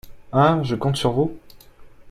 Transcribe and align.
Hein? 0.31 0.63
je 0.63 0.73
compte 0.73 0.97
sur 0.97 1.11
vous. 1.11 1.37